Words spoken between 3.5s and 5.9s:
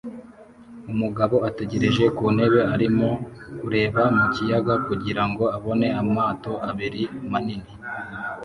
kureba mu kiyaga kugira ngo abone